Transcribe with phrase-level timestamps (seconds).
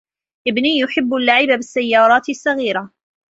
[0.47, 2.91] ابني يحب اللعب بالسيارات الصغيرة